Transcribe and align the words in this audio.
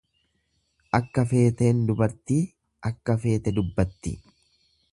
Akka 0.99 1.23
feeteen 1.33 1.83
dubartii 1.91 2.39
akka 2.91 3.17
feete 3.27 3.55
dubbatti. 3.59 4.15